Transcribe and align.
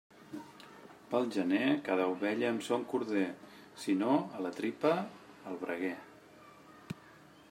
Pel 1.11 1.27
gener, 1.35 1.65
cada 1.89 2.07
ovella 2.13 2.47
amb 2.53 2.65
son 2.69 2.87
corder; 2.93 3.27
si 3.83 3.95
no 4.01 4.17
a 4.39 4.43
la 4.49 4.53
tripa 4.61 4.95
al 5.51 5.63
braguer. 5.67 5.95